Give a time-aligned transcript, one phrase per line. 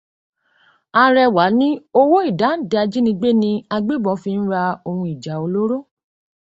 [1.03, 1.67] Arẹwà ní
[1.99, 5.77] owó ìdáǹdè ìjínigbé ni agbébọn fi ń ra ohun ìjà olóró.